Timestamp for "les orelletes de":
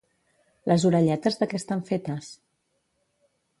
0.71-1.49